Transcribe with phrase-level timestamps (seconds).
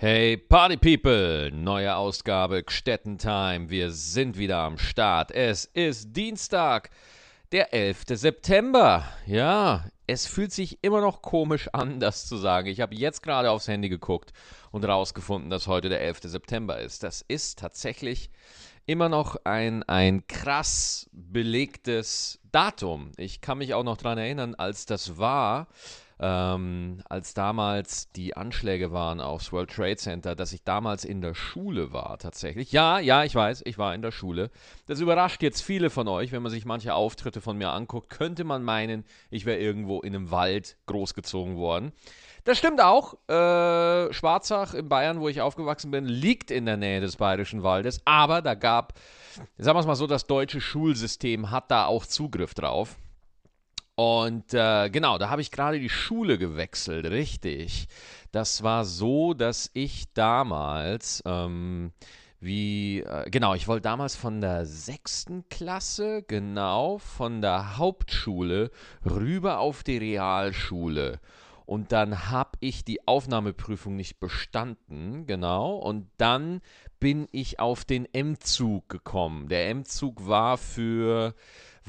[0.00, 3.68] Hey Party People, neue Ausgabe Gstetten Time.
[3.68, 5.32] Wir sind wieder am Start.
[5.32, 6.90] Es ist Dienstag,
[7.50, 8.04] der 11.
[8.10, 9.08] September.
[9.26, 12.68] Ja, es fühlt sich immer noch komisch an, das zu sagen.
[12.68, 14.32] Ich habe jetzt gerade aufs Handy geguckt
[14.70, 16.20] und rausgefunden, dass heute der 11.
[16.26, 17.02] September ist.
[17.02, 18.30] Das ist tatsächlich
[18.86, 23.10] immer noch ein, ein krass belegtes Datum.
[23.16, 25.66] Ich kann mich auch noch daran erinnern, als das war
[26.20, 31.34] ähm, als damals die Anschläge waren aufs World Trade Center, dass ich damals in der
[31.34, 32.72] Schule war tatsächlich.
[32.72, 34.50] Ja, ja, ich weiß, ich war in der Schule.
[34.86, 38.44] Das überrascht jetzt viele von euch, wenn man sich manche Auftritte von mir anguckt, könnte
[38.44, 41.92] man meinen, ich wäre irgendwo in einem Wald großgezogen worden.
[42.44, 43.14] Das stimmt auch.
[43.28, 48.00] Äh, Schwarzach in Bayern, wo ich aufgewachsen bin, liegt in der Nähe des Bayerischen Waldes.
[48.06, 48.94] Aber da gab,
[49.58, 52.96] sagen wir es mal so, das deutsche Schulsystem hat da auch Zugriff drauf.
[53.98, 57.88] Und äh, genau, da habe ich gerade die Schule gewechselt, richtig.
[58.30, 61.90] Das war so, dass ich damals, ähm,
[62.38, 68.70] wie, äh, genau, ich wollte damals von der sechsten Klasse, genau, von der Hauptschule
[69.04, 71.18] rüber auf die Realschule.
[71.66, 75.74] Und dann habe ich die Aufnahmeprüfung nicht bestanden, genau.
[75.74, 76.60] Und dann
[77.00, 79.48] bin ich auf den M-Zug gekommen.
[79.48, 81.34] Der M-Zug war für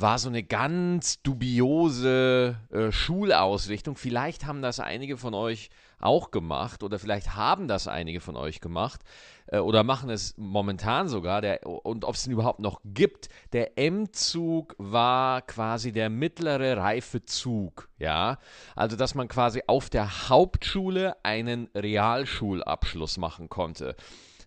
[0.01, 3.95] war so eine ganz dubiose äh, Schulausrichtung.
[3.95, 5.69] Vielleicht haben das einige von euch
[5.99, 9.01] auch gemacht oder vielleicht haben das einige von euch gemacht
[9.47, 11.41] äh, oder machen es momentan sogar.
[11.41, 13.29] Der, und ob es ihn überhaupt noch gibt.
[13.53, 17.89] Der M-Zug war quasi der mittlere Reifezug.
[17.97, 18.39] Ja,
[18.75, 23.95] also dass man quasi auf der Hauptschule einen Realschulabschluss machen konnte.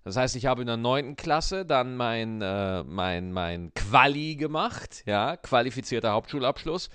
[0.04, 5.04] Das heißt, ich habe in der neunten Klasse dann mein, äh, mein, mein Quali gemacht,
[5.06, 6.90] ja, qualifizierter Hauptschulabschluss.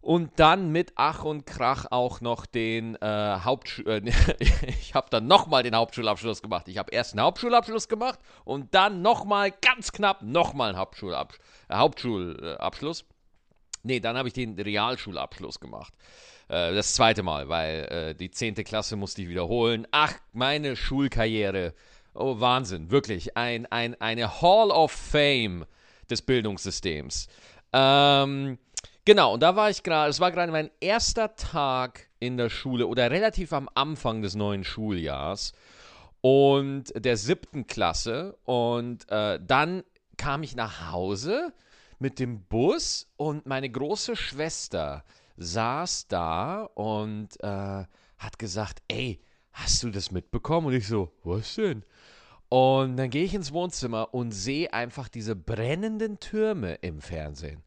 [0.00, 3.88] Und dann mit Ach und Krach auch noch den äh, Hauptschul...
[3.88, 4.12] Äh,
[4.66, 6.68] ich habe dann nochmal den Hauptschulabschluss gemacht.
[6.68, 11.34] Ich habe erst einen Hauptschulabschluss gemacht und dann nochmal ganz knapp nochmal einen Hauptschulab
[11.68, 13.04] äh, Hauptschulabschluss.
[13.82, 15.92] Nee, dann habe ich den Realschulabschluss gemacht.
[16.48, 19.86] Äh, das zweite Mal, weil äh, die zehnte Klasse musste ich wiederholen.
[19.90, 21.74] Ach, meine Schulkarriere
[22.20, 23.36] Oh, Wahnsinn, wirklich.
[23.36, 25.64] Ein, ein, eine Hall of Fame
[26.10, 27.28] des Bildungssystems.
[27.72, 28.58] Ähm,
[29.04, 32.88] genau, und da war ich gerade, es war gerade mein erster Tag in der Schule
[32.88, 35.52] oder relativ am Anfang des neuen Schuljahrs
[36.20, 38.36] und der siebten Klasse.
[38.44, 39.84] Und äh, dann
[40.16, 41.52] kam ich nach Hause
[42.00, 45.04] mit dem Bus und meine große Schwester
[45.36, 47.84] saß da und äh,
[48.18, 49.20] hat gesagt, ey,
[49.58, 50.68] hast du das mitbekommen?
[50.68, 51.84] Und ich so, was denn?
[52.48, 57.62] Und dann gehe ich ins Wohnzimmer und sehe einfach diese brennenden Türme im Fernsehen.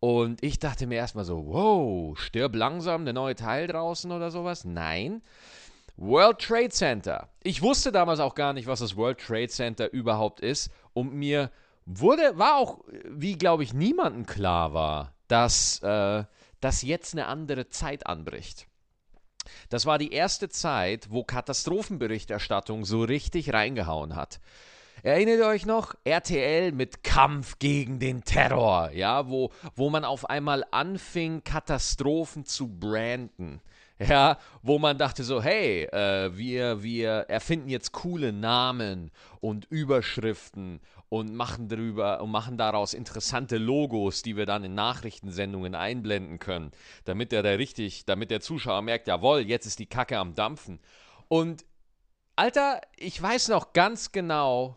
[0.00, 4.64] Und ich dachte mir erstmal so, wow, stirb langsam, der neue Teil draußen oder sowas.
[4.64, 5.22] Nein.
[5.96, 7.28] World Trade Center.
[7.42, 10.70] Ich wusste damals auch gar nicht, was das World Trade Center überhaupt ist.
[10.92, 11.50] Und mir
[11.86, 16.24] wurde, war auch, wie glaube ich, niemandem klar war, dass, äh,
[16.60, 18.66] dass jetzt eine andere Zeit anbricht.
[19.68, 24.40] Das war die erste Zeit, wo Katastrophenberichterstattung so richtig reingehauen hat.
[25.02, 25.94] Erinnert ihr euch noch?
[26.04, 32.68] RTL mit Kampf gegen den Terror, ja, wo, wo man auf einmal anfing, Katastrophen zu
[32.68, 33.60] branden.
[33.98, 40.80] Ja, wo man dachte so, hey, äh, wir, wir erfinden jetzt coole Namen und Überschriften
[41.14, 46.72] und machen darüber und machen daraus interessante Logos, die wir dann in Nachrichtensendungen einblenden können,
[47.04, 50.80] damit der, der richtig, damit der Zuschauer merkt, jawohl, jetzt ist die Kacke am dampfen.
[51.28, 51.64] Und
[52.34, 54.76] Alter, ich weiß noch ganz genau,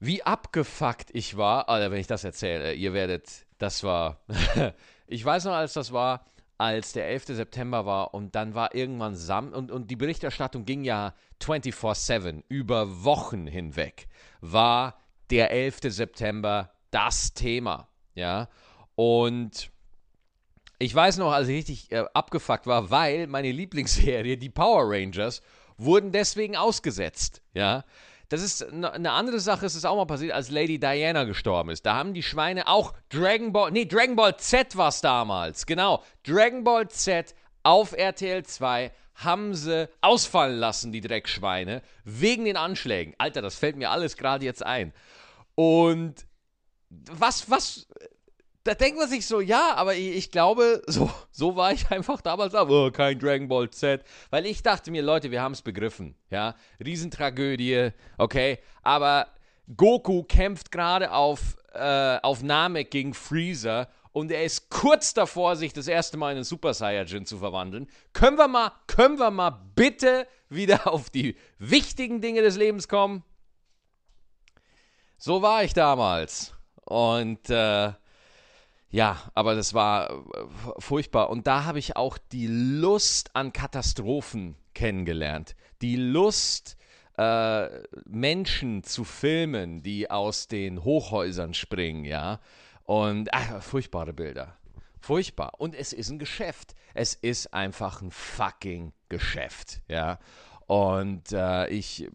[0.00, 1.70] wie abgefuckt ich war.
[1.70, 4.20] Alter, wenn ich das erzähle, ihr werdet, das war,
[5.06, 6.26] ich weiß noch, als das war,
[6.58, 7.28] als der 11.
[7.28, 13.02] September war und dann war irgendwann Sam und, und die Berichterstattung ging ja 24-7 über
[13.02, 14.08] Wochen hinweg,
[14.42, 15.78] war der 11.
[15.84, 17.88] September das Thema.
[18.14, 18.48] Ja,
[18.94, 19.70] und
[20.78, 25.42] ich weiß noch, als ich richtig äh, abgefuckt war, weil meine Lieblingsserie, die Power Rangers,
[25.78, 27.42] wurden deswegen ausgesetzt.
[27.54, 27.84] Ja,
[28.28, 31.86] das ist eine andere Sache, ist es auch mal passiert, als Lady Diana gestorben ist.
[31.86, 36.02] Da haben die Schweine auch Dragon Ball, nee, Dragon Ball Z war es damals, genau.
[36.26, 43.14] Dragon Ball Z auf RTL 2 haben sie ausfallen lassen, die Dreckschweine, wegen den Anschlägen.
[43.18, 44.92] Alter, das fällt mir alles gerade jetzt ein.
[45.54, 46.26] Und
[46.88, 47.88] was, was,
[48.64, 52.20] da denkt man sich so, ja, aber ich, ich, glaube, so, so war ich einfach
[52.20, 54.02] damals auch, oh, kein Dragon Ball Z.
[54.30, 56.54] Weil ich dachte mir, Leute, wir haben es begriffen, ja.
[56.84, 58.58] Riesentragödie, okay.
[58.82, 59.28] Aber
[59.76, 65.74] Goku kämpft gerade auf, äh, auf Namek gegen Freezer und er ist kurz davor, sich
[65.74, 67.86] das erste Mal in einen Super Saiyajin zu verwandeln.
[68.14, 73.24] Können wir mal, können wir mal bitte wieder auf die wichtigen Dinge des Lebens kommen?
[75.18, 76.54] So war ich damals.
[76.86, 77.92] Und äh,
[78.88, 80.16] ja, aber das war äh,
[80.78, 81.28] furchtbar.
[81.28, 85.56] Und da habe ich auch die Lust an Katastrophen kennengelernt.
[85.82, 86.78] Die Lust,
[87.18, 87.68] äh,
[88.06, 92.40] Menschen zu filmen, die aus den Hochhäusern springen, ja.
[92.86, 94.56] Und ach, furchtbare Bilder.
[95.00, 95.52] Furchtbar.
[95.58, 96.74] Und es ist ein Geschäft.
[96.94, 100.18] Es ist einfach ein fucking Geschäft, ja.
[100.66, 102.08] Und äh, ich,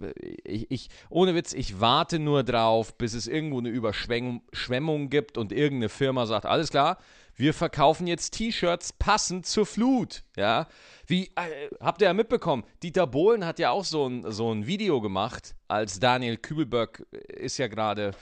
[0.44, 5.54] ich, ich, ohne Witz, ich warte nur drauf, bis es irgendwo eine Überschwemmung gibt und
[5.54, 6.98] irgendeine Firma sagt, alles klar,
[7.36, 10.24] wir verkaufen jetzt T-Shirts passend zur Flut.
[10.36, 10.68] Ja,
[11.08, 12.66] wie äh, habt ihr ja mitbekommen?
[12.84, 17.58] Dieter Bohlen hat ja auch so ein, so ein Video gemacht, als Daniel Kübelberg ist
[17.58, 18.14] ja gerade äh,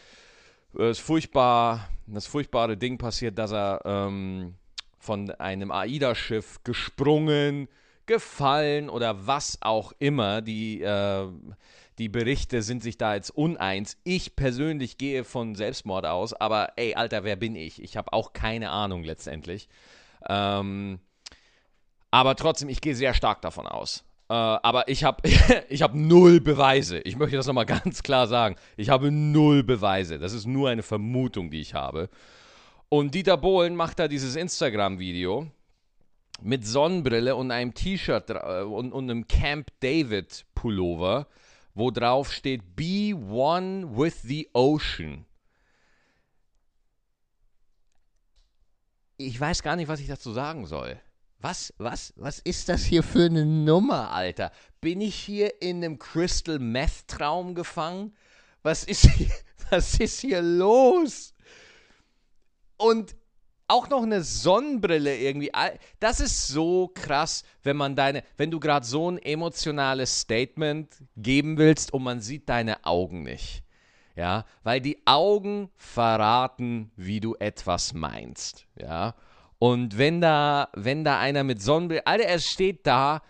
[0.74, 4.56] das furchtbar, das furchtbare Ding passiert, dass er ähm,
[5.00, 7.68] von einem AIDA-Schiff gesprungen
[8.06, 10.42] gefallen oder was auch immer.
[10.42, 11.28] Die, äh,
[12.00, 13.98] die Berichte sind sich da jetzt uneins.
[14.04, 17.82] Ich persönlich gehe von Selbstmord aus, aber ey, Alter, wer bin ich?
[17.82, 19.70] Ich habe auch keine Ahnung letztendlich.
[20.28, 21.00] Ähm,
[22.10, 24.04] aber trotzdem, ich gehe sehr stark davon aus.
[24.30, 25.28] Äh, aber ich habe
[25.70, 27.00] ich hab null Beweise.
[27.00, 28.56] Ich möchte das nochmal ganz klar sagen.
[28.78, 30.20] Ich habe null Beweise.
[30.20, 32.10] Das ist nur eine Vermutung, die ich habe.
[32.90, 35.48] Und Dieter Bohlen macht da dieses Instagram-Video
[36.42, 41.28] mit Sonnenbrille und einem T-Shirt äh, und, und einem Camp David Pullover,
[41.74, 45.26] wo drauf steht Be One with the Ocean.
[49.18, 51.00] Ich weiß gar nicht, was ich dazu sagen soll.
[51.42, 54.52] Was, was, was ist das hier für eine Nummer, Alter?
[54.82, 58.14] Bin ich hier in einem Crystal Meth Traum gefangen?
[58.62, 59.32] Was ist hier,
[59.70, 61.34] was ist hier los?
[62.78, 63.16] Und
[63.70, 65.52] auch noch eine Sonnenbrille irgendwie.
[66.00, 71.58] Das ist so krass, wenn man deine, wenn du gerade so ein emotionales Statement geben
[71.58, 73.64] willst und man sieht deine Augen nicht.
[74.16, 78.66] Ja, weil die Augen verraten, wie du etwas meinst.
[78.76, 79.16] Ja,
[79.60, 83.22] und wenn da, wenn da einer mit Sonnenbrille, Alter, er steht da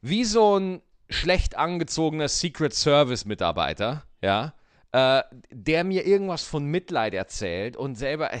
[0.00, 4.54] wie so ein schlecht angezogener Secret Service Mitarbeiter, ja,
[4.92, 8.32] äh, der mir irgendwas von Mitleid erzählt und selber.
[8.32, 8.40] Äh,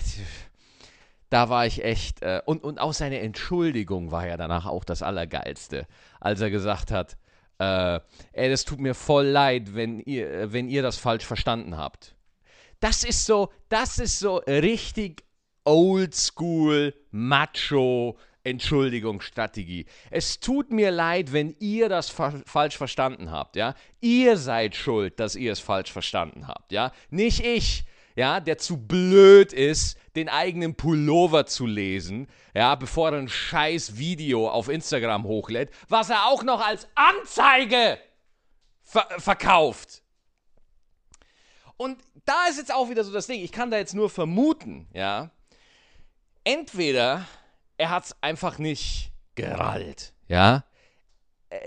[1.30, 2.22] da war ich echt.
[2.22, 5.86] Äh, und, und auch seine Entschuldigung war ja danach auch das Allergeilste,
[6.20, 7.16] als er gesagt hat:
[7.58, 8.00] äh,
[8.32, 12.16] Ey, das tut mir voll leid, wenn ihr, wenn ihr das falsch verstanden habt.
[12.80, 15.24] Das ist so, das ist so richtig
[15.68, 19.84] oldschool, macho, Entschuldigungsstrategie.
[20.10, 23.74] Es tut mir leid, wenn ihr das fa falsch verstanden habt, ja?
[24.00, 26.92] Ihr seid schuld, dass ihr es falsch verstanden habt, ja?
[27.10, 27.84] Nicht ich
[28.16, 33.96] ja, der zu blöd ist, den eigenen Pullover zu lesen, ja, bevor er ein scheiß
[33.96, 37.96] Video auf Instagram hochlädt, was er auch noch als Anzeige
[38.82, 40.02] ver verkauft.
[41.76, 44.88] Und da ist jetzt auch wieder so das Ding, ich kann da jetzt nur vermuten,
[44.92, 45.30] ja,
[46.44, 47.26] entweder
[47.76, 50.64] er hat es einfach nicht gerallt, ja,
[51.50, 51.58] äh,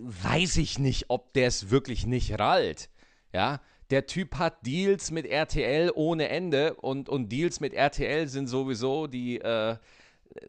[0.00, 2.90] weiß ich nicht, ob der es wirklich nicht rallt,
[3.32, 3.60] ja,
[3.90, 9.08] der Typ hat Deals mit RTL ohne Ende und, und Deals mit RTL sind sowieso
[9.08, 9.76] die äh,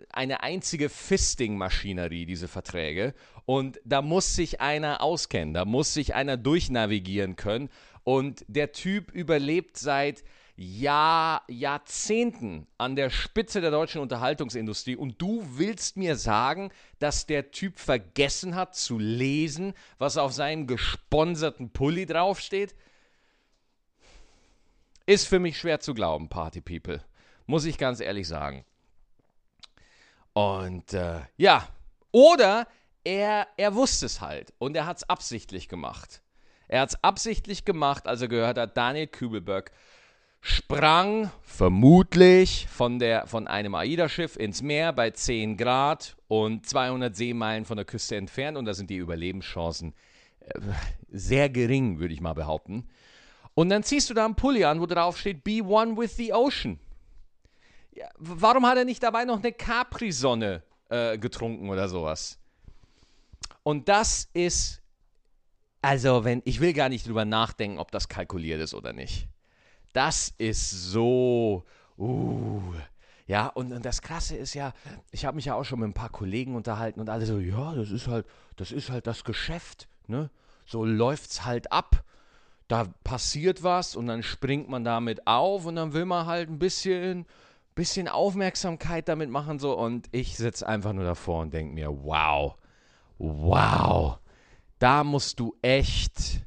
[0.09, 3.13] eine einzige Fisting-Maschinerie, diese Verträge.
[3.45, 7.69] Und da muss sich einer auskennen, da muss sich einer durchnavigieren können.
[8.03, 10.23] Und der Typ überlebt seit
[10.61, 14.95] Jahr, Jahrzehnten an der Spitze der deutschen Unterhaltungsindustrie.
[14.95, 20.67] Und du willst mir sagen, dass der Typ vergessen hat zu lesen, was auf seinem
[20.67, 22.75] gesponserten Pulli draufsteht?
[25.07, 27.03] Ist für mich schwer zu glauben, Party People.
[27.47, 28.63] Muss ich ganz ehrlich sagen.
[30.33, 31.67] Und äh, ja,
[32.11, 32.67] oder
[33.03, 36.21] er, er wusste es halt und er hat es absichtlich gemacht.
[36.67, 39.71] Er hat es absichtlich gemacht, als er gehört hat, Daniel Kübelberg
[40.41, 47.65] sprang vermutlich von, der, von einem AIDA-Schiff ins Meer bei 10 Grad und 200 Seemeilen
[47.65, 49.93] von der Küste entfernt und da sind die Überlebenschancen
[50.39, 50.59] äh,
[51.09, 52.87] sehr gering, würde ich mal behaupten.
[53.53, 56.33] Und dann ziehst du da einen Pulli an, wo drauf steht, Be one with the
[56.33, 56.79] ocean.
[57.93, 62.39] Ja, warum hat er nicht dabei noch eine Capri-Sonne äh, getrunken oder sowas?
[63.63, 64.81] Und das ist,
[65.81, 69.27] also wenn, ich will gar nicht drüber nachdenken, ob das kalkuliert ist oder nicht.
[69.93, 71.63] Das ist so,
[71.97, 72.61] uh,
[73.27, 74.73] ja, und, und das Krasse ist ja,
[75.11, 77.75] ich habe mich ja auch schon mit ein paar Kollegen unterhalten und alle so, ja,
[77.75, 80.29] das ist halt, das ist halt das Geschäft, ne?
[80.65, 82.03] So läuft's halt ab
[82.71, 86.57] da passiert was und dann springt man damit auf und dann will man halt ein
[86.57, 87.25] bisschen,
[87.75, 92.55] bisschen Aufmerksamkeit damit machen so und ich sitze einfach nur davor und denke mir, wow,
[93.17, 94.19] wow,
[94.79, 96.43] da musst du echt,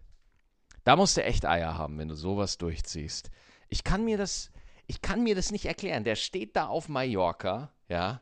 [0.85, 3.31] da musst du echt Eier haben, wenn du sowas durchziehst.
[3.69, 4.51] Ich kann mir das,
[4.87, 6.05] ich kann mir das nicht erklären.
[6.05, 8.21] Der steht da auf Mallorca, ja,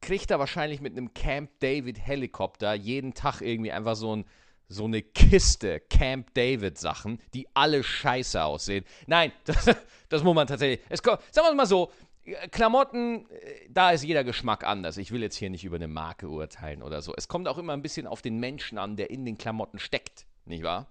[0.00, 4.24] kriegt er wahrscheinlich mit einem Camp David Helikopter jeden Tag irgendwie einfach so, ein,
[4.68, 8.84] so eine Kiste Camp David Sachen, die alle scheiße aussehen.
[9.06, 9.70] Nein, das,
[10.08, 10.84] das muss man tatsächlich.
[10.88, 11.90] Es, sagen wir mal so,
[12.50, 14.96] Klamotten, äh, da ist jeder Geschmack anders.
[14.96, 17.14] Ich will jetzt hier nicht über eine Marke urteilen oder so.
[17.16, 20.26] Es kommt auch immer ein bisschen auf den Menschen an, der in den Klamotten steckt,
[20.44, 20.88] nicht wahr?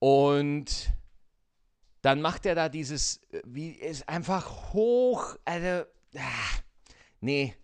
[0.00, 0.90] Und
[2.02, 6.58] dann macht er da dieses, äh, wie ist einfach hoch, also, ah,
[7.20, 7.54] nee,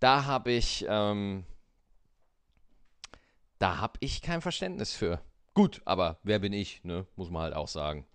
[0.00, 1.44] da habe ich, ähm,
[3.58, 5.20] da habe ich kein Verständnis für.
[5.54, 7.06] Gut, aber wer bin ich, ne?
[7.16, 8.06] Muss man halt auch sagen.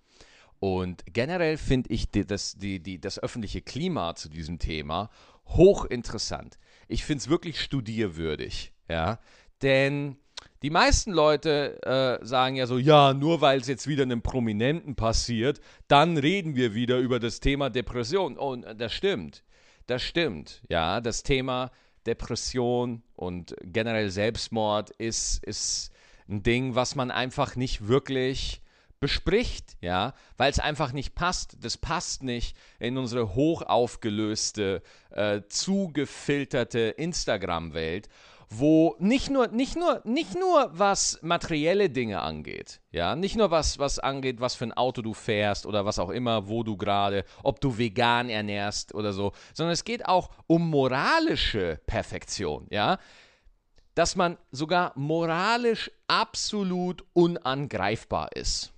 [0.60, 5.10] Und generell finde ich die, das, die, die, das öffentliche Klima zu diesem Thema
[5.46, 6.58] hochinteressant.
[6.88, 9.20] Ich finde es wirklich studierwürdig, ja.
[9.62, 10.18] Denn
[10.64, 14.96] die meisten Leute äh, sagen ja so, ja, nur weil es jetzt wieder einem Prominenten
[14.96, 18.38] passiert, dann reden wir wieder über das Thema Depression.
[18.38, 19.44] Und oh, das stimmt.
[19.88, 20.62] Das stimmt.
[20.70, 21.70] Ja, das Thema
[22.06, 25.92] Depression und generell Selbstmord ist, ist
[26.30, 28.62] ein Ding, was man einfach nicht wirklich
[29.02, 31.58] bespricht, ja, weil es einfach nicht passt.
[31.60, 38.08] Das passt nicht in unsere hochaufgelöste, äh, zugefilterte Instagram-Welt
[38.60, 43.80] wo nicht nur, nicht nur, nicht nur was materielle Dinge angeht, ja, nicht nur was,
[43.80, 47.26] was angeht, was für ein Auto du fährst oder was auch immer, wo du gerade,
[47.42, 52.98] ob du vegan ernährst oder so, sondern es geht auch um moralische Perfektion, ja,
[53.96, 58.74] dass man sogar moralisch absolut unangreifbar ist.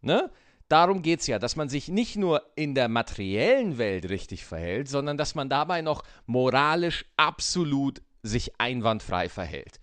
[0.00, 0.30] Ne?
[0.68, 4.88] Darum geht es ja, dass man sich nicht nur in der materiellen Welt richtig verhält,
[4.88, 9.80] sondern dass man dabei noch moralisch absolut sich einwandfrei verhält.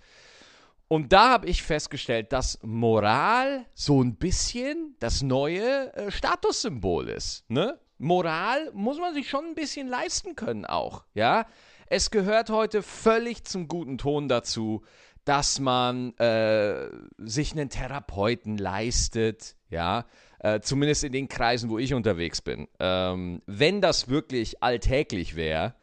[0.88, 7.50] Und da habe ich festgestellt, dass Moral so ein bisschen das neue äh, Statussymbol ist.
[7.50, 7.80] Ne?
[7.98, 11.06] Moral muss man sich schon ein bisschen leisten können auch.
[11.14, 11.48] Ja,
[11.88, 14.84] es gehört heute völlig zum guten Ton dazu,
[15.24, 19.56] dass man äh, sich einen Therapeuten leistet.
[19.70, 20.06] Ja,
[20.40, 22.68] äh, zumindest in den Kreisen, wo ich unterwegs bin.
[22.80, 25.74] Ähm, wenn das wirklich alltäglich wäre,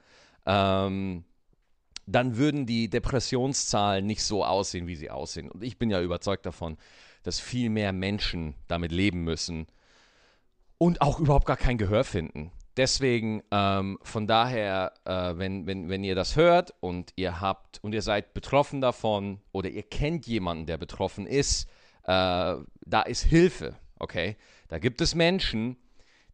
[0.47, 1.25] ähm,
[2.13, 5.51] dann würden die Depressionszahlen nicht so aussehen, wie sie aussehen.
[5.51, 6.77] Und ich bin ja überzeugt davon,
[7.23, 9.67] dass viel mehr Menschen damit leben müssen
[10.79, 12.51] und auch überhaupt gar kein Gehör finden.
[12.77, 17.93] Deswegen, ähm, von daher, äh, wenn, wenn, wenn ihr das hört und ihr habt und
[17.93, 21.69] ihr seid betroffen davon oder ihr kennt jemanden, der betroffen ist,
[22.05, 24.37] äh, da ist Hilfe, okay?
[24.69, 25.77] Da gibt es Menschen,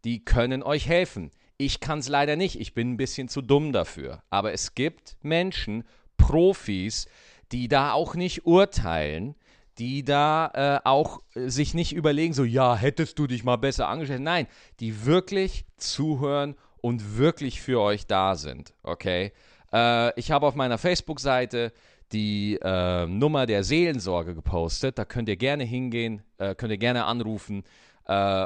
[0.05, 1.33] die können euch helfen.
[1.59, 4.23] Ich kann es leider nicht, ich bin ein bisschen zu dumm dafür.
[4.31, 5.85] Aber es gibt Menschen,
[6.17, 7.09] Profis,
[7.51, 9.35] die da auch nicht urteilen,
[9.79, 13.89] die da äh, auch äh, sich nicht überlegen, so, ja, hättest du dich mal besser
[13.89, 14.23] angestellt.
[14.23, 14.47] Nein,
[14.81, 18.75] die wirklich zuhören und wirklich für euch da sind.
[18.83, 19.33] Okay?
[19.73, 21.73] Äh, ich habe auf meiner Facebook-Seite
[22.13, 24.99] die äh, Nummer der Seelensorge gepostet.
[24.99, 27.65] Da könnt ihr gerne hingehen, äh, könnt ihr gerne anrufen.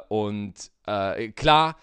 [0.09, 0.54] Und
[1.37, 1.76] klar,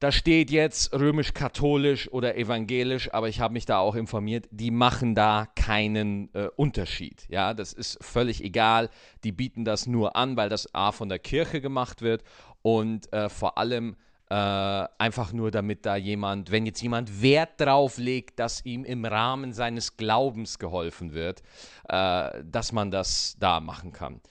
[0.00, 5.14] da steht jetzt römisch-katholisch oder evangelisch, aber ich habe mich da auch informiert, die machen
[5.14, 7.26] da keinen äh, Unterschied.
[7.28, 8.88] Ja, das ist völlig egal.
[9.24, 12.24] Die bieten das nur an, weil das A von der Kirche gemacht wird
[12.62, 13.94] und äh, vor allem
[14.30, 19.04] äh, einfach nur, damit da jemand, wenn jetzt jemand Wert drauf legt, dass ihm im
[19.04, 21.42] Rahmen seines Glaubens geholfen wird,
[21.88, 24.22] äh, dass man das da machen kann.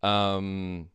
[0.00, 0.88] Ähm,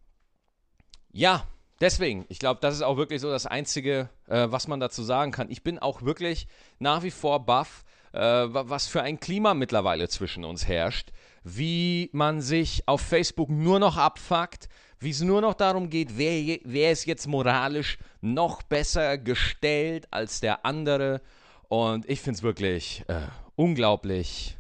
[1.12, 1.46] ja,
[1.82, 5.32] deswegen, ich glaube, das ist auch wirklich so das Einzige, äh, was man dazu sagen
[5.32, 5.50] kann.
[5.50, 6.48] Ich bin auch wirklich
[6.80, 11.12] nach wie vor baff, äh, was für ein Klima mittlerweile zwischen uns herrscht,
[11.44, 14.70] wie man sich auf Facebook nur noch abfuckt,
[15.00, 20.40] wie es nur noch darum geht, wer, wer ist jetzt moralisch noch besser gestellt als
[20.40, 21.22] der andere.
[21.68, 24.58] Und ich finde es wirklich äh, unglaublich.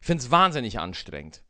[0.00, 1.42] Ich finde es wahnsinnig anstrengend.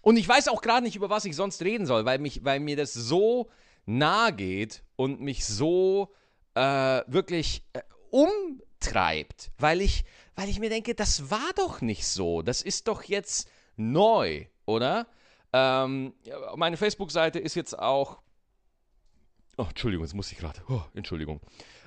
[0.00, 2.60] Und ich weiß auch gerade nicht, über was ich sonst reden soll, weil, mich, weil
[2.60, 3.50] mir das so
[3.88, 6.12] nahe geht und mich so
[6.54, 6.60] äh,
[7.06, 7.80] wirklich äh,
[8.10, 10.04] umtreibt, weil ich,
[10.36, 12.42] weil ich mir denke, das war doch nicht so.
[12.42, 15.06] Das ist doch jetzt neu, oder?
[15.52, 16.12] Ähm,
[16.56, 18.20] meine Facebook-Seite ist jetzt auch.
[19.56, 20.60] Oh, Entschuldigung, jetzt muss ich gerade.
[20.68, 21.40] Oh, Entschuldigung.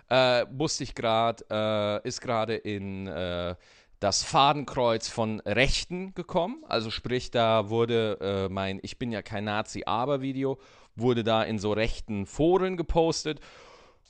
[0.10, 3.56] Äh, musste ich gerade, äh, ist gerade in äh,
[4.00, 6.66] das Fadenkreuz von Rechten gekommen.
[6.68, 10.60] Also sprich, da wurde äh, mein Ich bin ja kein Nazi, aber Video
[10.96, 13.40] wurde da in so rechten Foren gepostet.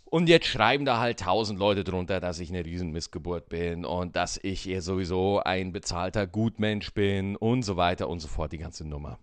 [0.06, 4.38] Und jetzt schreiben da halt tausend Leute drunter, dass ich eine Riesenmissgeburt bin und dass
[4.44, 8.86] ich eher sowieso ein bezahlter Gutmensch bin und so weiter und so fort, die ganze
[8.86, 9.20] Nummer.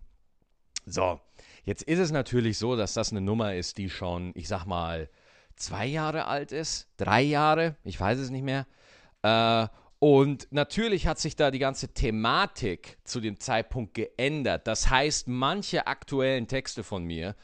[0.87, 1.21] So,
[1.65, 5.11] jetzt ist es natürlich so, dass das eine Nummer ist, die schon, ich sag mal,
[5.57, 8.67] zwei Jahre alt ist, drei Jahre, ich weiß es nicht mehr.
[9.23, 14.67] Äh, und natürlich hat sich da die ganze Thematik zu dem Zeitpunkt geändert.
[14.67, 17.35] Das heißt, manche aktuellen Texte von mir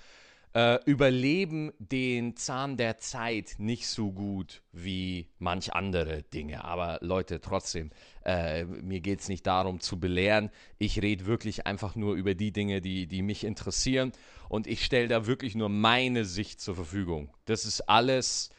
[0.54, 6.64] äh, überleben den Zahn der Zeit nicht so gut wie manch andere Dinge.
[6.64, 7.90] Aber Leute, trotzdem,
[8.24, 10.50] äh, mir geht es nicht darum zu belehren.
[10.78, 14.12] Ich rede wirklich einfach nur über die Dinge, die, die mich interessieren.
[14.48, 17.30] Und ich stelle da wirklich nur meine Sicht zur Verfügung.
[17.46, 18.50] Das ist alles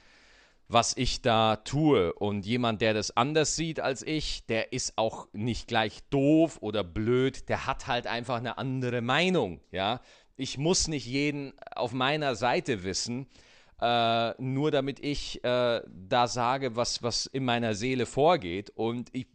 [0.68, 2.14] was ich da tue.
[2.14, 6.84] Und jemand, der das anders sieht als ich, der ist auch nicht gleich doof oder
[6.84, 9.62] blöd, der hat halt einfach eine andere Meinung.
[9.72, 10.02] Ja,
[10.38, 13.28] ich muss nicht jeden auf meiner Seite wissen.
[13.82, 18.70] Äh, nur damit ich äh, da sage, was, was in meiner Seele vorgeht.
[18.70, 19.28] Und ich,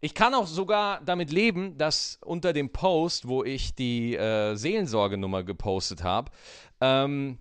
[0.00, 5.42] ich kann auch sogar damit leben, dass unter dem Post, wo ich die äh, Seelensorgenummer
[5.42, 6.32] gepostet habe,
[6.80, 7.38] ähm,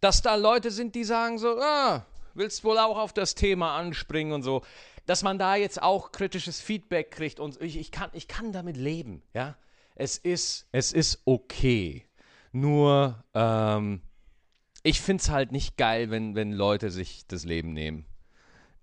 [0.00, 4.32] dass da Leute sind, die sagen so, ah, willst wohl auch auf das Thema anspringen
[4.32, 4.62] und so,
[5.06, 8.76] dass man da jetzt auch kritisches Feedback kriegt und ich, ich, kann, ich kann damit
[8.76, 9.56] leben, ja.
[9.94, 12.06] Es ist, es ist okay.
[12.52, 14.00] Nur, ähm,
[14.82, 18.06] ich finde es halt nicht geil, wenn, wenn Leute sich das Leben nehmen.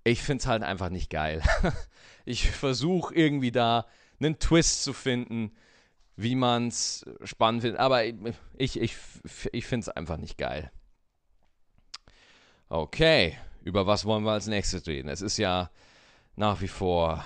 [0.04, 1.42] Ich finde es halt einfach nicht geil.
[2.26, 3.86] ich versuche irgendwie da
[4.20, 5.52] einen Twist zu finden,
[6.16, 7.80] wie man es spannend findet.
[7.80, 8.98] Aber ich, ich,
[9.52, 10.72] ich, finde einfach nicht geil.
[12.72, 15.10] Okay, über was wollen wir als nächstes reden?
[15.10, 15.72] Es ist ja
[16.36, 17.26] nach wie vor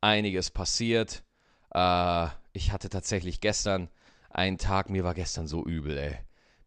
[0.00, 1.24] einiges passiert.
[1.74, 3.88] Äh, ich hatte tatsächlich gestern
[4.30, 6.18] einen Tag, mir war gestern so übel, ey.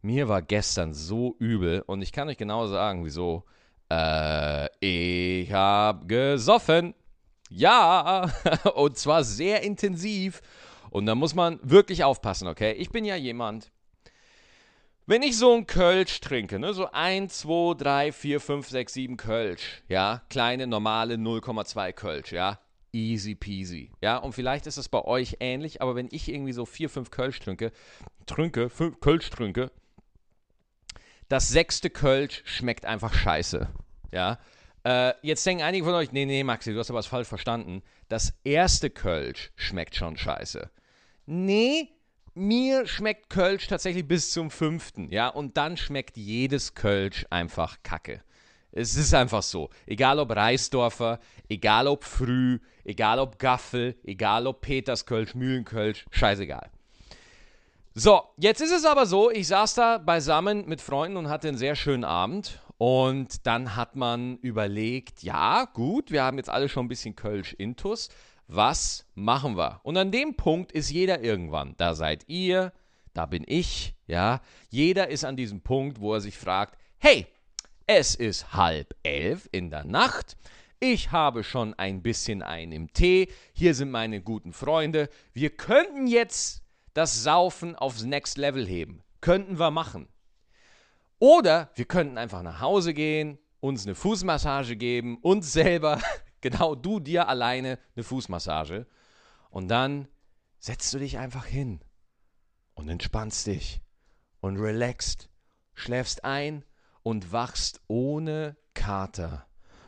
[0.02, 3.44] Mir war gestern so übel und ich kann euch genau sagen, wieso.
[3.90, 6.94] Äh, ich habe gesoffen.
[7.48, 8.30] Ja,
[8.74, 10.42] und zwar sehr intensiv.
[10.90, 12.72] Und da muss man wirklich aufpassen, okay?
[12.72, 13.72] Ich bin ja jemand,
[15.08, 19.16] wenn ich so ein Kölsch trinke, ne, so 1, 2, 3, 4, 5, 6, 7
[19.16, 22.60] Kölsch, ja, kleine, normale 0,2 Kölsch, ja,
[22.92, 26.66] easy peasy, ja, und vielleicht ist es bei euch ähnlich, aber wenn ich irgendwie so
[26.66, 27.72] 4, 5 Kölsch trinke,
[28.26, 29.70] trinke, 5 Kölsch trinke,
[31.30, 33.66] das sechste Kölsch schmeckt einfach scheiße,
[34.12, 34.38] ja.
[34.84, 37.82] Äh, jetzt denken einige von euch, nee, nee, Maxi, du hast aber was falsch verstanden.
[38.08, 40.70] Das erste Kölsch schmeckt schon scheiße.
[41.26, 41.90] Nee,
[42.38, 48.22] mir schmeckt Kölsch tatsächlich bis zum fünften, ja, und dann schmeckt jedes Kölsch einfach kacke.
[48.72, 49.70] Es ist einfach so.
[49.86, 56.70] Egal ob Reisdorfer, egal ob Früh, egal ob Gaffel, egal ob Peterskölsch, Mühlenkölsch, scheißegal.
[57.94, 61.58] So, jetzt ist es aber so, ich saß da beisammen mit Freunden und hatte einen
[61.58, 62.62] sehr schönen Abend.
[62.76, 67.54] Und dann hat man überlegt, ja, gut, wir haben jetzt alle schon ein bisschen Kölsch
[67.54, 68.08] intus
[68.48, 69.80] was machen wir?
[69.82, 71.74] Und an dem Punkt ist jeder irgendwann.
[71.76, 72.72] Da seid ihr,
[73.12, 74.40] da bin ich, ja.
[74.70, 77.26] Jeder ist an diesem Punkt, wo er sich fragt, hey,
[77.86, 80.36] es ist halb elf in der Nacht.
[80.80, 83.28] Ich habe schon ein bisschen ein im Tee.
[83.52, 85.08] Hier sind meine guten Freunde.
[85.32, 86.62] Wir könnten jetzt
[86.94, 89.02] das Saufen aufs Next Level heben.
[89.20, 90.08] Könnten wir machen.
[91.18, 96.00] Oder wir könnten einfach nach Hause gehen, uns eine Fußmassage geben, uns selber
[96.40, 98.86] Genau, du dir alleine eine Fußmassage.
[99.50, 100.08] Und dann
[100.58, 101.80] setzt du dich einfach hin
[102.74, 103.80] und entspannst dich
[104.40, 105.30] und relaxst,
[105.74, 106.64] schläfst ein
[107.02, 109.46] und wachst ohne Kater,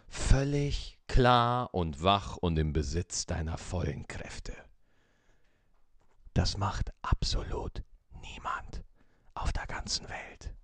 [0.08, 4.56] völlig klar und wach und im Besitz deiner vollen Kräfte.
[6.34, 7.82] Das macht absolut
[8.22, 8.84] niemand
[9.34, 10.54] auf der ganzen Welt.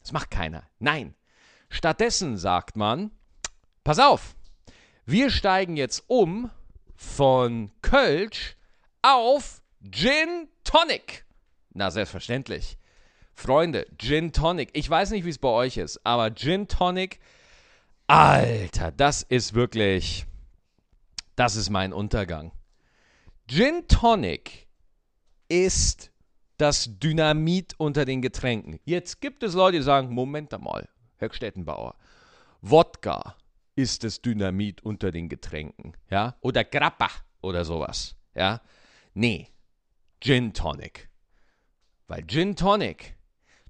[0.00, 0.64] Das macht keiner.
[0.78, 1.14] Nein.
[1.68, 3.12] Stattdessen sagt man,
[3.84, 4.34] pass auf,
[5.10, 6.50] wir steigen jetzt um
[6.94, 8.56] von Kölsch
[9.02, 11.24] auf Gin Tonic.
[11.72, 12.78] Na, selbstverständlich.
[13.34, 14.70] Freunde, Gin Tonic.
[14.72, 17.18] Ich weiß nicht, wie es bei euch ist, aber Gin Tonic,
[18.06, 20.26] Alter, das ist wirklich,
[21.36, 22.52] das ist mein Untergang.
[23.48, 24.68] Gin Tonic
[25.48, 26.12] ist
[26.56, 28.78] das Dynamit unter den Getränken.
[28.84, 31.96] Jetzt gibt es Leute, die sagen, Moment einmal, Herr Stettenbauer,
[32.60, 33.36] Wodka,
[33.80, 36.36] ist das Dynamit unter den Getränken, ja?
[36.40, 37.08] Oder Grappa
[37.40, 38.60] oder sowas, ja?
[39.14, 39.48] Nee,
[40.20, 41.08] Gin Tonic.
[42.06, 43.16] Weil Gin Tonic,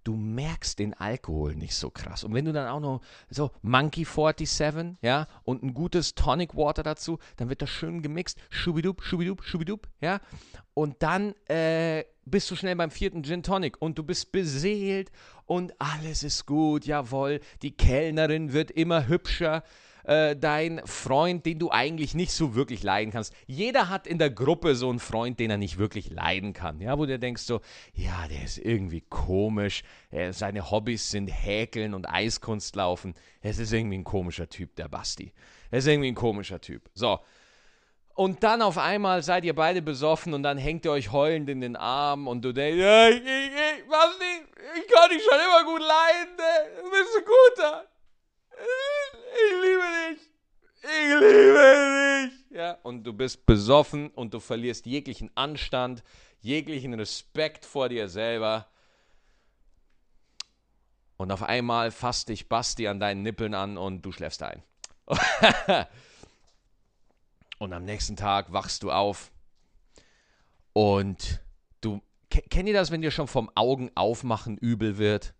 [0.02, 2.24] du merkst den Alkohol nicht so krass.
[2.24, 6.82] Und wenn du dann auch noch so Monkey 47, ja, und ein gutes Tonic Water
[6.82, 10.20] dazu, dann wird das schön gemixt, schubidup, schubidup, schubidup, ja.
[10.74, 15.12] Und dann äh, bist du schnell beim vierten Gin Tonic und du bist beseelt
[15.46, 17.40] und alles ist gut, jawohl.
[17.62, 19.62] Die Kellnerin wird immer hübscher
[20.04, 23.34] äh, dein Freund, den du eigentlich nicht so wirklich leiden kannst.
[23.46, 26.80] Jeder hat in der Gruppe so einen Freund, den er nicht wirklich leiden kann.
[26.80, 27.60] Ja, wo du denkst so,
[27.94, 29.82] ja, der ist irgendwie komisch.
[30.10, 33.14] Er, seine Hobbys sind Häkeln und Eiskunstlaufen.
[33.42, 35.32] Es ist irgendwie ein komischer Typ, der Basti.
[35.70, 36.90] Er ist irgendwie ein komischer Typ.
[36.94, 37.20] So.
[38.14, 41.60] Und dann auf einmal seid ihr beide besoffen und dann hängt ihr euch heulend in
[41.60, 44.24] den Arm und du denkst, ja, ich, ich, ich, Basti,
[44.78, 46.82] ich kann dich schon immer gut leiden, ne?
[46.82, 47.86] du bist ein guter.
[49.32, 50.30] Ich liebe dich.
[50.82, 52.56] Ich liebe dich.
[52.56, 56.02] Ja, und du bist besoffen und du verlierst jeglichen Anstand,
[56.40, 58.66] jeglichen Respekt vor dir selber.
[61.16, 64.62] Und auf einmal fasst dich Basti an deinen Nippeln an und du schläfst ein.
[67.58, 69.30] und am nächsten Tag wachst du auf
[70.72, 71.40] und
[71.80, 75.34] du kennt ihr das, wenn dir schon vom Augen aufmachen übel wird?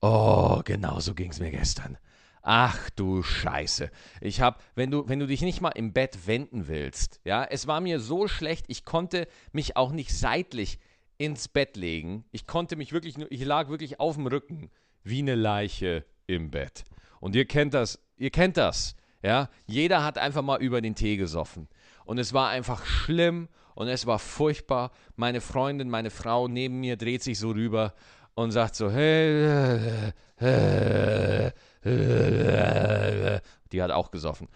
[0.00, 1.98] Oh, genau so ging es mir gestern.
[2.42, 3.90] Ach du Scheiße.
[4.20, 7.66] Ich hab, wenn du, wenn du dich nicht mal im Bett wenden willst, ja, es
[7.66, 10.78] war mir so schlecht, ich konnte mich auch nicht seitlich
[11.18, 12.24] ins Bett legen.
[12.30, 14.70] Ich konnte mich wirklich nur, ich lag wirklich auf dem Rücken,
[15.02, 16.84] wie eine Leiche im Bett.
[17.20, 19.50] Und ihr kennt das, ihr kennt das, ja.
[19.66, 21.68] Jeder hat einfach mal über den Tee gesoffen.
[22.06, 24.92] Und es war einfach schlimm und es war furchtbar.
[25.14, 27.94] Meine Freundin, meine Frau neben mir dreht sich so rüber
[28.40, 31.46] und sagt so, hey, äh,
[31.84, 34.48] äh, die hat auch gesoffen.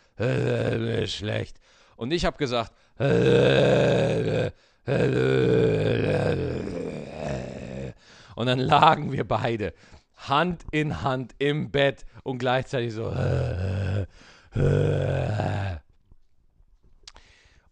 [1.07, 1.61] Schlecht.
[1.97, 2.73] Und ich habe gesagt,
[8.37, 9.75] und dann lagen wir beide
[10.16, 13.12] Hand in Hand im Bett und gleichzeitig so.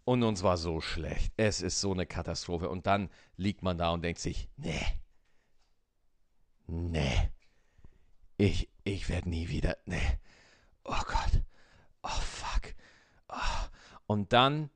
[0.05, 1.33] Und uns war so schlecht.
[1.37, 2.69] Es ist so eine Katastrophe.
[2.69, 4.85] Und dann liegt man da und denkt sich, nee.
[6.75, 7.29] Nee.
[8.39, 9.77] Ich, ich werde nie wieder.
[9.85, 10.19] Nee.
[10.85, 11.43] Oh Gott.
[12.03, 12.75] Oh fuck.
[13.29, 13.67] Oh.
[14.07, 14.71] Und dann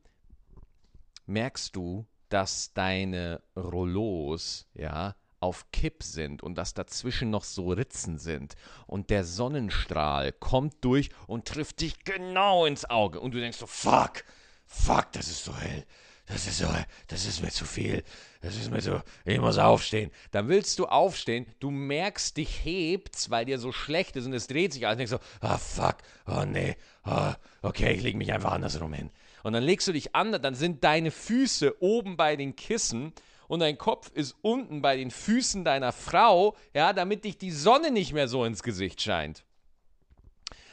[1.25, 8.19] merkst du, dass deine Rollos, ja, auf Kipp sind und dass dazwischen noch so Ritzen
[8.19, 8.57] sind
[8.87, 13.67] und der Sonnenstrahl kommt durch und trifft dich genau ins Auge und du denkst so,
[13.67, 14.25] fuck,
[14.67, 15.87] fuck, das ist so hell,
[16.27, 16.67] das ist so,
[17.07, 18.03] das ist mir zu viel,
[18.43, 20.11] das ist mir so, ich muss aufstehen.
[20.33, 24.49] Dann willst du aufstehen, du merkst, dich hebt's, weil dir so schlecht ist und es
[24.49, 28.19] dreht sich alles und denkst so, ah oh, fuck, oh nee, oh, okay, ich lege
[28.19, 29.11] mich einfach andersrum hin.
[29.45, 33.13] Und dann legst du dich an, dann sind deine Füße oben bei den Kissen
[33.47, 37.93] und dein Kopf ist unten bei den Füßen deiner Frau, ja, damit dich die Sonne
[37.93, 39.45] nicht mehr so ins Gesicht scheint.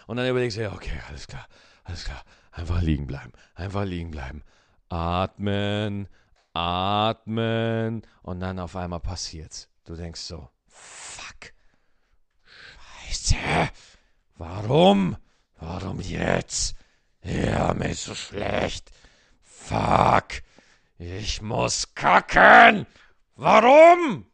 [0.08, 1.48] Und dann überlegst du, ja, okay, alles klar,
[1.84, 4.44] alles klar, einfach liegen bleiben, einfach liegen bleiben.
[4.90, 6.08] Atmen,
[6.54, 9.70] atmen und dann auf einmal passiert's.
[9.86, 11.54] Du denkst so, fuck,
[13.08, 13.36] scheiße,
[14.36, 15.18] warum,
[15.60, 16.76] warum jetzt?
[17.24, 18.92] Ja, mir ist so schlecht.
[19.42, 20.44] Fuck,
[20.98, 22.86] ich muss kacken.
[23.36, 24.26] Warum?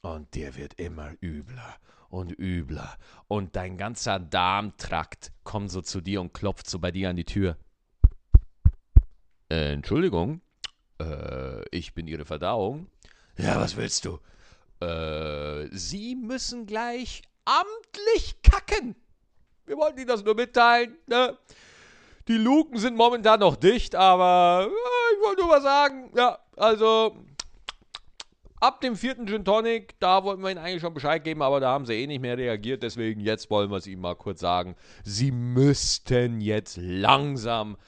[0.00, 1.76] Und dir wird immer übler
[2.08, 2.96] und übler.
[3.26, 7.24] Und dein ganzer Darmtrakt kommt so zu dir und klopft so bei dir an die
[7.24, 7.56] Tür.
[9.50, 10.40] Äh, Entschuldigung,
[11.00, 12.88] äh, ich bin Ihre Verdauung.
[13.38, 14.18] Ja, was willst du?
[14.84, 18.94] Äh, Sie müssen gleich amtlich kacken.
[19.66, 20.96] Wir wollten Ihnen das nur mitteilen.
[21.06, 21.38] Ne?
[22.26, 27.16] Die Luken sind momentan noch dicht, aber äh, ich wollte nur mal sagen, ja, also
[28.60, 31.70] ab dem vierten Gin Tonic, da wollten wir Ihnen eigentlich schon Bescheid geben, aber da
[31.70, 34.76] haben Sie eh nicht mehr reagiert, deswegen jetzt wollen wir es Ihnen mal kurz sagen.
[35.04, 37.78] Sie müssten jetzt langsam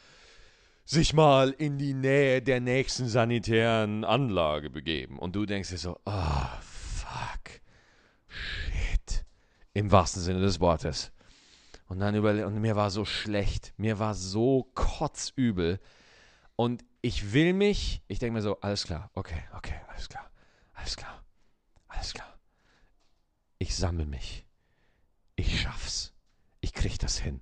[0.90, 5.20] sich mal in die Nähe der nächsten sanitären Anlage begeben.
[5.20, 7.60] Und du denkst dir so, oh, fuck,
[8.26, 9.24] shit.
[9.72, 11.12] Im wahrsten Sinne des Wortes.
[11.86, 15.78] Und dann über und mir war so schlecht, mir war so kotzübel.
[16.56, 20.28] Und ich will mich, ich denke mir so, alles klar, okay, okay, alles klar,
[20.74, 21.24] alles klar,
[21.86, 22.36] alles klar.
[23.58, 24.44] Ich sammle mich.
[25.36, 26.12] Ich schaff's.
[26.60, 27.40] Ich krieg das hin.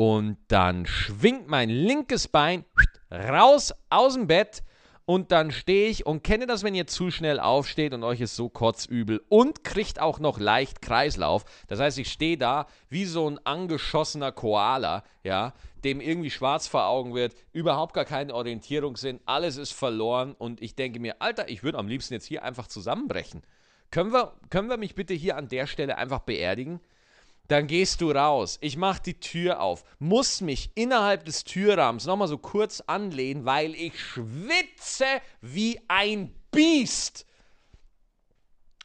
[0.00, 2.64] Und dann schwingt mein linkes Bein
[3.12, 4.62] raus aus dem Bett
[5.04, 8.34] und dann stehe ich und kenne das, wenn ihr zu schnell aufsteht und euch ist
[8.34, 11.44] so kotzübel und kriegt auch noch leicht Kreislauf.
[11.68, 15.52] Das heißt, ich stehe da wie so ein angeschossener Koala, ja,
[15.84, 20.74] dem irgendwie schwarz vor Augen wird, überhaupt gar keinen Orientierungssinn, alles ist verloren und ich
[20.76, 23.42] denke mir, Alter, ich würde am liebsten jetzt hier einfach zusammenbrechen.
[23.90, 26.80] Können wir, können wir mich bitte hier an der Stelle einfach beerdigen?
[27.50, 28.58] Dann gehst du raus.
[28.60, 33.74] Ich mache die Tür auf, muss mich innerhalb des Türrahmens nochmal so kurz anlehnen, weil
[33.74, 35.04] ich schwitze
[35.40, 37.26] wie ein Biest.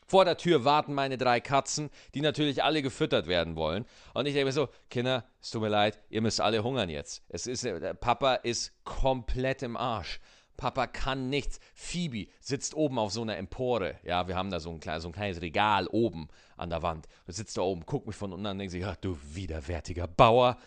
[0.08, 3.86] Vor der Tür warten meine drei Katzen, die natürlich alle gefüttert werden wollen.
[4.16, 7.22] Und ich denke mir so, Kinder, es tut mir leid, ihr müsst alle hungern jetzt.
[7.30, 7.68] Es ist,
[8.00, 10.20] Papa ist komplett im Arsch.
[10.58, 11.60] Papa kann nichts.
[11.74, 13.96] Phoebe sitzt oben auf so einer Empore.
[14.04, 17.08] Ja, wir haben da so ein, kleines, so ein kleines Regal oben an der Wand.
[17.28, 20.08] Und sitzt da oben, guckt mich von unten an und denkt sich, ach, du widerwärtiger
[20.08, 20.58] Bauer,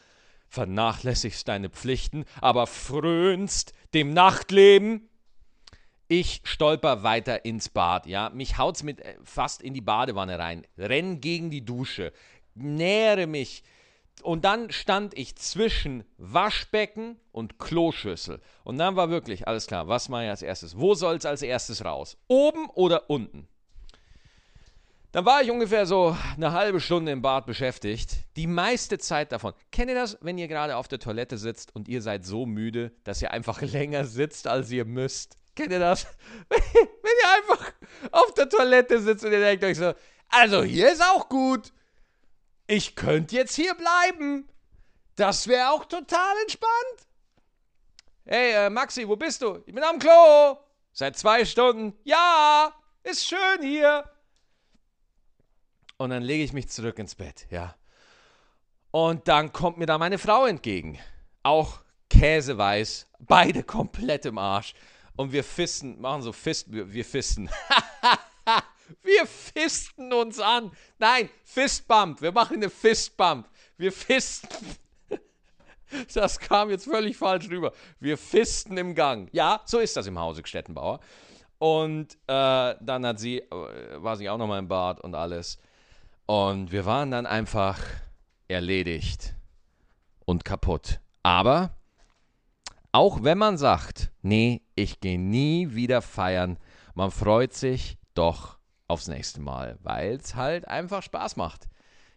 [0.49, 5.09] vernachlässigst deine Pflichten, aber frönst dem Nachtleben.
[6.11, 8.31] Ich stolper weiter ins Bad, ja.
[8.31, 10.67] Mich haut's mit äh, fast in die Badewanne rein.
[10.79, 12.13] Renn gegen die Dusche.
[12.55, 13.63] Nähere mich.
[14.23, 18.41] Und dann stand ich zwischen Waschbecken und Kloschüssel.
[18.65, 19.89] Und dann war wirklich alles klar.
[19.89, 20.79] Was mache ich als erstes?
[20.79, 22.17] Wo soll es als erstes raus?
[22.29, 23.49] Oben oder unten?
[25.13, 28.19] Dann war ich ungefähr so eine halbe Stunde im Bad beschäftigt.
[28.37, 29.55] Die meiste Zeit davon.
[29.73, 32.93] Kennt ihr das, wenn ihr gerade auf der Toilette sitzt und ihr seid so müde,
[33.05, 35.39] dass ihr einfach länger sitzt, als ihr müsst?
[35.57, 36.07] Kennt ihr das?
[36.49, 37.73] Wenn ihr einfach
[38.13, 39.93] auf der Toilette sitzt und ihr denkt euch so,
[40.29, 41.73] also hier ist auch gut.
[42.71, 44.47] Ich könnte jetzt hier bleiben.
[45.17, 47.09] Das wäre auch total entspannt.
[48.27, 49.63] Hey, äh, Maxi, wo bist du?
[49.65, 50.59] Ich bin am Klo.
[50.93, 51.99] Seit zwei Stunden.
[52.05, 54.05] Ja, ist schön hier.
[55.97, 57.75] Und dann lege ich mich zurück ins Bett, ja.
[58.91, 60.99] Und dann kommt mir da meine Frau entgegen.
[61.43, 64.75] Auch käseweiß, beide komplett im Arsch.
[65.17, 67.49] Und wir fisten, machen so Fisten, wir, wir fisten.
[69.03, 70.73] wir fisten uns an.
[70.99, 72.21] Nein, Fistbump.
[72.23, 73.49] Wir machen eine Fistbump.
[73.77, 74.49] Wir fisten.
[76.13, 77.73] Das kam jetzt völlig falsch rüber.
[77.99, 79.31] Wir fisten im Gang.
[79.33, 81.01] Ja, so ist das im Hause Stettenbauer.
[81.59, 83.47] Und äh, dann hat sie, äh,
[83.97, 85.59] war sie auch nochmal im Bad und alles.
[86.27, 87.79] Und wir waren dann einfach
[88.49, 89.35] erledigt
[90.27, 91.01] und kaputt.
[91.23, 91.71] Aber
[92.93, 96.59] auch wenn man sagt, nee, ich gehe nie wieder feiern,
[96.95, 98.58] man freut sich doch
[98.89, 101.69] aufs nächste Mal, weil es halt einfach Spaß macht.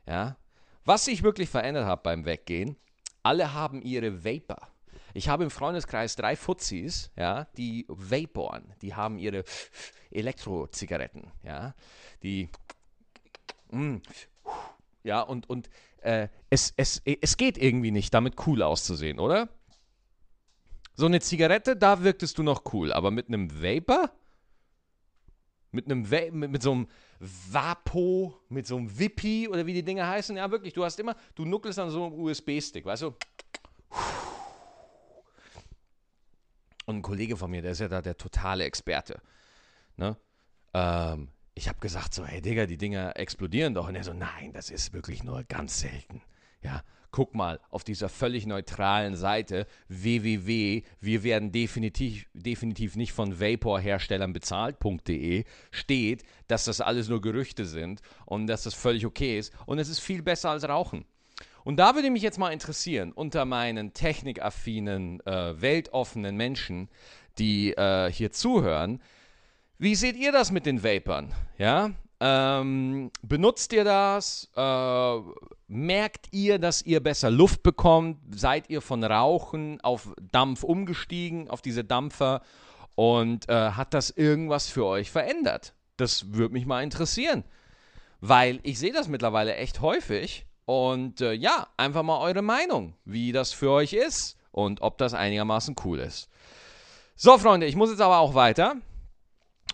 [0.07, 0.37] Ja?
[0.85, 2.77] Was sich wirklich verändert hat beim Weggehen,
[3.23, 4.67] alle haben ihre Vapor.
[5.13, 8.73] Ich habe im Freundeskreis drei Fuzis, ja, die vaporen.
[8.81, 9.43] Die haben ihre
[10.09, 11.75] Elektrozigaretten, ja,
[12.23, 12.49] die,
[13.71, 13.97] mm,
[15.03, 15.69] ja, und, und
[16.01, 19.49] äh, es, es, es geht irgendwie nicht, damit cool auszusehen, oder?
[20.95, 24.11] So eine Zigarette, da wirktest du noch cool, aber mit einem Vapor?
[25.71, 26.87] Mit einem mit, mit so einem
[27.19, 30.35] Vapo, mit so einem Wippi oder wie die Dinge heißen.
[30.35, 33.15] Ja, wirklich, du hast immer, du nuckelst an so einem USB-Stick, weißt du?
[36.85, 39.21] Und ein Kollege von mir, der ist ja da der totale Experte.
[39.97, 40.17] Ne?
[40.73, 43.87] Ähm, ich habe gesagt so, hey Digga, die Dinger explodieren doch.
[43.87, 46.21] Und er so, nein, das ist wirklich nur ganz selten.
[46.63, 53.39] Ja, guck mal auf dieser völlig neutralen Seite www, wir werden definitiv, definitiv nicht von
[53.39, 59.53] Vapor-Herstellern bezahlt.de steht, dass das alles nur Gerüchte sind und dass das völlig okay ist
[59.65, 61.05] und es ist viel besser als Rauchen.
[61.63, 66.89] Und da würde mich jetzt mal interessieren, unter meinen technikaffinen, äh, weltoffenen Menschen,
[67.37, 69.01] die äh, hier zuhören,
[69.77, 71.33] wie seht ihr das mit den Vapern?
[71.57, 71.91] Ja?
[72.23, 74.47] Ähm, benutzt ihr das?
[74.55, 75.19] Äh,
[75.67, 78.19] merkt ihr, dass ihr besser Luft bekommt?
[78.29, 82.43] Seid ihr von Rauchen auf Dampf umgestiegen, auf diese Dampfer?
[82.93, 85.73] Und äh, hat das irgendwas für euch verändert?
[85.97, 87.43] Das würde mich mal interessieren.
[88.19, 90.45] Weil ich sehe das mittlerweile echt häufig.
[90.65, 95.15] Und äh, ja, einfach mal eure Meinung, wie das für euch ist und ob das
[95.15, 96.29] einigermaßen cool ist.
[97.15, 98.75] So, Freunde, ich muss jetzt aber auch weiter.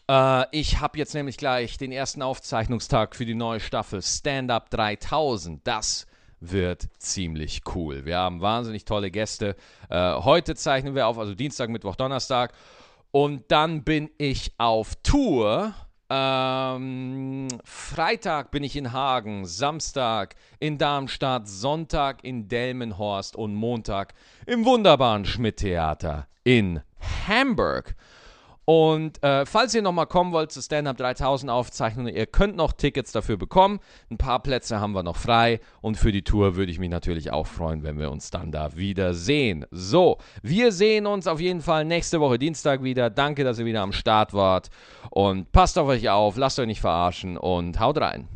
[0.09, 4.69] Äh, ich habe jetzt nämlich gleich den ersten Aufzeichnungstag für die neue Staffel Stand Up
[4.69, 5.65] 3000.
[5.65, 6.07] Das
[6.39, 8.05] wird ziemlich cool.
[8.05, 9.55] Wir haben wahnsinnig tolle Gäste.
[9.89, 12.53] Äh, heute zeichnen wir auf, also Dienstag, Mittwoch, Donnerstag.
[13.11, 15.73] Und dann bin ich auf Tour.
[16.09, 24.13] Ähm, Freitag bin ich in Hagen, Samstag in Darmstadt, Sonntag in Delmenhorst und Montag
[24.45, 26.81] im wunderbaren Schmidt-Theater in
[27.27, 27.95] Hamburg.
[28.69, 33.13] Und äh, falls ihr nochmal kommen wollt zur Stand-Up 3000 Aufzeichnung, ihr könnt noch Tickets
[33.13, 33.79] dafür bekommen.
[34.11, 35.61] Ein paar Plätze haben wir noch frei.
[35.79, 38.75] Und für die Tour würde ich mich natürlich auch freuen, wenn wir uns dann da
[38.75, 39.65] wieder sehen.
[39.71, 43.09] So, wir sehen uns auf jeden Fall nächste Woche Dienstag wieder.
[43.09, 44.69] Danke, dass ihr wieder am Start wart.
[45.11, 48.27] Und passt auf euch auf, lasst euch nicht verarschen und haut rein.